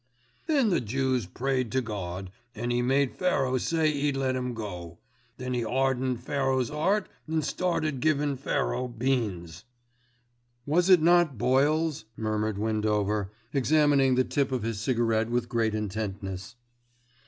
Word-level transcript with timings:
"Then 0.47 0.69
the 0.69 0.81
Jews 0.81 1.27
prayed 1.27 1.71
to 1.73 1.81
Gawd, 1.81 2.31
and 2.55 2.73
'E 2.73 2.81
made 2.81 3.13
Pharaoh 3.13 3.59
say 3.59 3.87
'e'd 3.91 4.17
let 4.17 4.35
'em 4.35 4.55
go. 4.55 4.97
Then 5.37 5.53
'E 5.53 5.63
'ardened 5.63 6.23
Pharaoh's 6.23 6.71
'eart 6.71 7.07
an' 7.27 7.43
started 7.43 7.99
givin' 7.99 8.35
Pharaoh 8.35 8.87
beans." 8.87 9.63
"Was 10.65 10.89
it 10.89 11.03
not 11.03 11.37
boils?" 11.37 12.05
murmured 12.17 12.57
Windover, 12.57 13.31
examining 13.53 14.15
the 14.15 14.23
tip 14.23 14.51
of 14.51 14.63
his 14.63 14.79
cigarette 14.79 15.29
with 15.29 15.47
great 15.47 15.75
intentness. 15.75 16.55